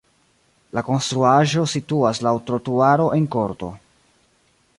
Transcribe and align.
La 0.77 0.83
konstruaĵo 0.87 1.65
situas 1.73 2.23
laŭ 2.29 2.33
trotuaro 2.49 3.07
en 3.19 3.29
korto. 3.37 3.71